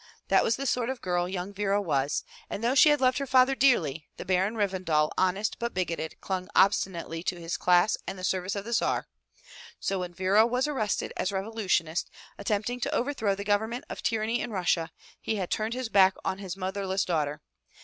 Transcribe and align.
That 0.29 0.43
was 0.43 0.55
the 0.55 0.65
sort 0.65 0.89
of 0.89 0.99
girl 0.99 1.29
young 1.29 1.53
Vera 1.53 1.79
was, 1.79 2.23
and 2.49 2.63
though 2.63 2.73
she 2.73 2.89
had 2.89 2.99
loved 3.01 3.19
her 3.19 3.27
father 3.27 3.53
dearly, 3.53 4.07
the 4.17 4.25
Baron 4.25 4.55
Revendal, 4.55 5.11
honest 5.15 5.59
but 5.59 5.75
bigoted, 5.75 6.19
clung 6.19 6.49
obstinately 6.55 7.21
to 7.21 7.39
his 7.39 7.55
class 7.55 7.97
and 8.07 8.17
the 8.17 8.23
service 8.23 8.55
of 8.55 8.65
the 8.65 8.73
Tsar. 8.73 9.07
So 9.79 9.99
when 9.99 10.15
Vera 10.15 10.47
was 10.47 10.67
arrested 10.67 11.13
as 11.17 11.31
a 11.31 11.35
revolutionist, 11.35 12.09
attempting 12.39 12.79
to 12.79 12.95
overthrow 12.95 13.35
the 13.35 13.43
government 13.43 13.85
of 13.91 14.01
tyranny 14.01 14.41
in 14.41 14.49
Russia, 14.49 14.89
he 15.21 15.35
had 15.35 15.51
turned 15.51 15.75
his 15.75 15.87
back 15.87 16.15
on 16.25 16.39
his 16.39 16.57
motherless 16.57 17.05
daughter. 17.05 17.43